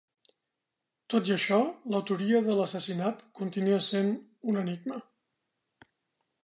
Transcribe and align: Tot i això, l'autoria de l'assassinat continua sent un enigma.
Tot 1.13 1.29
i 1.31 1.33
això, 1.35 1.59
l'autoria 1.95 2.41
de 2.47 2.57
l'assassinat 2.61 3.23
continua 3.41 3.81
sent 3.91 4.11
un 4.55 4.63
enigma. 4.67 5.03